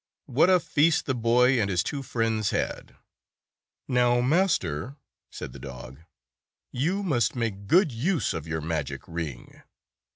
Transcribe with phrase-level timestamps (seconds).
[0.25, 2.95] What a feast the boy and his two friends had!
[3.87, 4.95] "Now, master,"
[5.31, 5.99] said the dog,
[6.71, 9.61] "you must make good use of your magic ring.